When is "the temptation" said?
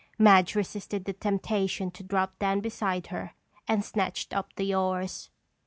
1.05-1.91